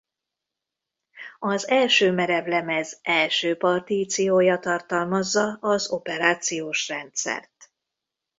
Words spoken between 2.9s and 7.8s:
első partíciója tartalmazza az operációs rendszert.